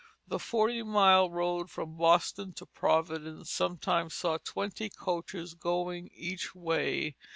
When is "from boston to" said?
1.69-2.65